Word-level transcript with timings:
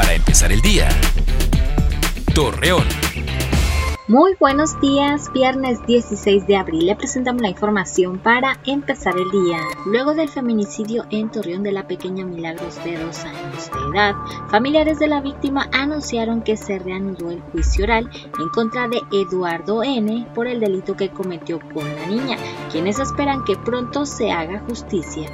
Para 0.00 0.14
empezar 0.14 0.50
el 0.50 0.62
día. 0.62 0.88
Torreón. 2.34 2.84
Muy 4.08 4.34
buenos 4.40 4.80
días, 4.80 5.30
viernes 5.34 5.84
16 5.86 6.46
de 6.46 6.56
abril 6.56 6.86
le 6.86 6.96
presentamos 6.96 7.42
la 7.42 7.50
información 7.50 8.18
para 8.18 8.58
empezar 8.64 9.14
el 9.18 9.30
día. 9.30 9.58
Luego 9.84 10.14
del 10.14 10.30
feminicidio 10.30 11.04
en 11.10 11.30
Torreón 11.30 11.62
de 11.62 11.72
la 11.72 11.86
pequeña 11.86 12.24
Milagros 12.24 12.82
de 12.82 12.96
dos 12.96 13.24
años 13.24 13.70
de 13.70 13.98
edad, 13.98 14.14
familiares 14.50 14.98
de 14.98 15.08
la 15.08 15.20
víctima 15.20 15.68
anunciaron 15.70 16.40
que 16.40 16.56
se 16.56 16.78
reanudó 16.78 17.30
el 17.30 17.42
juicio 17.52 17.84
oral 17.84 18.08
en 18.40 18.48
contra 18.48 18.88
de 18.88 19.02
Eduardo 19.12 19.82
N 19.82 20.26
por 20.34 20.46
el 20.46 20.60
delito 20.60 20.96
que 20.96 21.10
cometió 21.10 21.60
con 21.74 21.84
la 21.84 22.06
niña, 22.06 22.38
quienes 22.72 22.98
esperan 22.98 23.44
que 23.44 23.56
pronto 23.56 24.06
se 24.06 24.32
haga 24.32 24.60
justicia. 24.60 25.28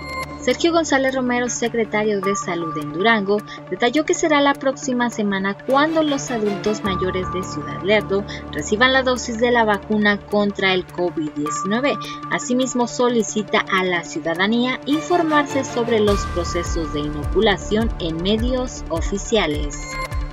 Sergio 0.46 0.70
González 0.70 1.12
Romero, 1.12 1.48
secretario 1.48 2.20
de 2.20 2.36
Salud 2.36 2.78
en 2.78 2.92
Durango, 2.92 3.38
detalló 3.68 4.04
que 4.04 4.14
será 4.14 4.40
la 4.40 4.54
próxima 4.54 5.10
semana 5.10 5.58
cuando 5.66 6.04
los 6.04 6.30
adultos 6.30 6.84
mayores 6.84 7.26
de 7.32 7.42
Ciudad 7.42 7.82
Lerdo 7.82 8.24
reciban 8.52 8.92
la 8.92 9.02
dosis 9.02 9.40
de 9.40 9.50
la 9.50 9.64
vacuna 9.64 10.20
contra 10.20 10.72
el 10.72 10.86
COVID-19. 10.86 11.98
Asimismo, 12.30 12.86
solicita 12.86 13.58
a 13.58 13.82
la 13.82 14.04
ciudadanía 14.04 14.78
informarse 14.86 15.64
sobre 15.64 15.98
los 15.98 16.24
procesos 16.26 16.92
de 16.92 17.00
inoculación 17.00 17.92
en 17.98 18.22
medios 18.22 18.84
oficiales. 18.88 19.76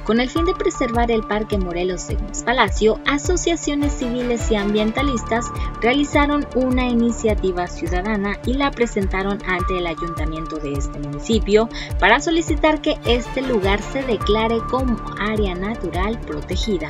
Con 0.05 0.19
el 0.19 0.29
fin 0.29 0.43
de 0.43 0.53
preservar 0.53 1.11
el 1.11 1.23
Parque 1.23 1.57
Morelos 1.57 2.07
de 2.07 2.17
Palacio, 2.43 2.99
asociaciones 3.05 3.93
civiles 3.93 4.51
y 4.51 4.55
ambientalistas 4.55 5.45
realizaron 5.81 6.45
una 6.55 6.87
iniciativa 6.87 7.67
ciudadana 7.67 8.37
y 8.45 8.53
la 8.53 8.71
presentaron 8.71 9.39
ante 9.45 9.77
el 9.77 9.87
ayuntamiento 9.87 10.57
de 10.57 10.73
este 10.73 10.99
municipio 10.99 11.69
para 11.99 12.19
solicitar 12.19 12.81
que 12.81 12.97
este 13.05 13.41
lugar 13.41 13.81
se 13.81 14.03
declare 14.03 14.57
como 14.69 14.97
área 15.19 15.55
natural 15.55 16.19
protegida. 16.19 16.89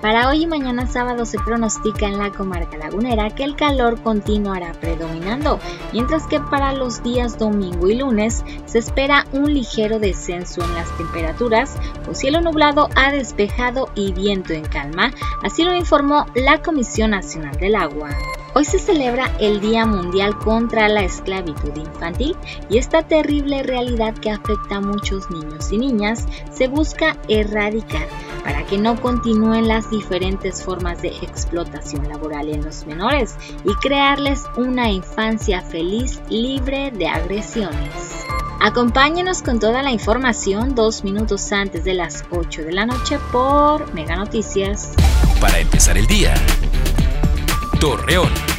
Para 0.00 0.28
hoy 0.28 0.44
y 0.44 0.46
mañana 0.46 0.86
sábado 0.86 1.26
se 1.26 1.40
pronostica 1.40 2.06
en 2.06 2.18
la 2.18 2.30
comarca 2.30 2.76
lagunera 2.76 3.30
que 3.30 3.42
el 3.42 3.56
calor 3.56 4.00
continuará 4.00 4.72
predominando, 4.74 5.58
mientras 5.92 6.26
que 6.28 6.38
para 6.38 6.72
los 6.72 7.02
días 7.02 7.36
domingo 7.36 7.88
y 7.88 7.96
lunes 7.96 8.44
se 8.66 8.78
espera 8.78 9.26
un 9.32 9.52
ligero 9.52 9.98
descenso 9.98 10.62
en 10.62 10.74
las 10.74 10.96
temperaturas, 10.96 11.74
con 12.04 12.14
cielo 12.14 12.40
nublado 12.40 12.88
a 12.94 13.10
despejado 13.10 13.90
y 13.96 14.12
viento 14.12 14.52
en 14.52 14.64
calma, 14.64 15.12
así 15.42 15.64
lo 15.64 15.74
informó 15.74 16.26
la 16.34 16.62
Comisión 16.62 17.10
Nacional 17.10 17.56
del 17.58 17.74
Agua. 17.74 18.10
Hoy 18.54 18.64
se 18.64 18.78
celebra 18.78 19.30
el 19.38 19.60
Día 19.60 19.84
Mundial 19.84 20.38
contra 20.38 20.88
la 20.88 21.02
Esclavitud 21.02 21.76
Infantil 21.76 22.36
y 22.70 22.78
esta 22.78 23.02
terrible 23.02 23.62
realidad 23.62 24.14
que 24.14 24.30
afecta 24.30 24.76
a 24.76 24.80
muchos 24.80 25.30
niños 25.30 25.70
y 25.70 25.78
niñas 25.78 26.26
se 26.50 26.66
busca 26.66 27.16
erradicar 27.28 28.08
para 28.42 28.64
que 28.64 28.78
no 28.78 29.00
continúen 29.00 29.68
las 29.68 29.90
diferentes 29.90 30.64
formas 30.64 31.02
de 31.02 31.08
explotación 31.08 32.08
laboral 32.08 32.48
en 32.48 32.64
los 32.64 32.86
menores 32.86 33.36
y 33.64 33.74
crearles 33.74 34.44
una 34.56 34.90
infancia 34.90 35.60
feliz 35.60 36.20
libre 36.30 36.90
de 36.90 37.06
agresiones. 37.06 38.24
Acompáñenos 38.60 39.42
con 39.42 39.60
toda 39.60 39.82
la 39.82 39.92
información 39.92 40.74
dos 40.74 41.04
minutos 41.04 41.52
antes 41.52 41.84
de 41.84 41.94
las 41.94 42.24
8 42.30 42.62
de 42.62 42.72
la 42.72 42.86
noche 42.86 43.18
por 43.30 43.92
Mega 43.94 44.16
Noticias. 44.16 44.92
Para 45.40 45.60
empezar 45.60 45.96
el 45.96 46.06
día. 46.06 46.34
Torreón. 47.80 48.57